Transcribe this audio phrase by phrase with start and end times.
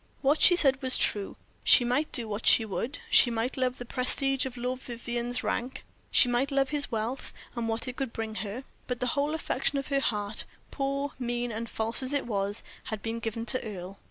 [0.23, 3.85] What she said was true she might do what she would, she might love the
[3.85, 8.33] prestige of Lord Vivianne's rank, she might love his wealth, and what it could bring
[8.41, 12.63] her, but the whole affection of her heart poor, mean, and false as it was
[12.85, 13.99] had been given to Earle.